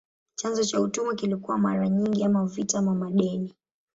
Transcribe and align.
Chanzo 0.35 0.63
cha 0.63 0.81
utumwa 0.81 1.15
kilikuwa 1.15 1.57
mara 1.57 1.89
nyingi 1.89 2.23
ama 2.23 2.45
vita 2.45 2.79
ama 2.79 2.95
madeni. 2.95 3.55